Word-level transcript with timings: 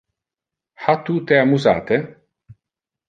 Ha 0.85 0.95
tu 1.09 1.19
te 1.31 1.37
amusate? 1.43 2.01